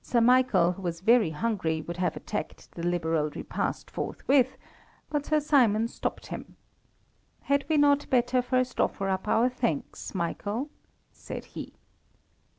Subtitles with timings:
[0.00, 4.56] Sir Michael, who was very hungry, would have attacked the liberal repast forthwith,
[5.10, 6.56] but Sir Simon stopped him.
[7.42, 10.70] "Had we not better first offer up our thanks, Michael?"
[11.12, 11.74] said he.